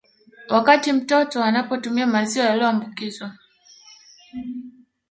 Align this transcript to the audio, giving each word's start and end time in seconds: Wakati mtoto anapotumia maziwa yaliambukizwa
Wakati 0.49 0.93
mtoto 0.93 1.43
anapotumia 1.43 2.07
maziwa 2.07 2.45
yaliambukizwa 2.45 3.31